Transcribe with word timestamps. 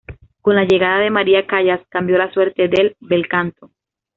Con 0.41 0.55
la 0.55 0.63
llegada 0.65 0.97
de 0.99 1.11
Maria 1.11 1.45
Callas 1.45 1.79
cambió 1.89 2.17
la 2.17 2.33
suerte 2.33 2.67
del 2.67 2.95
"bel 3.01 3.27
canto". 3.27 3.69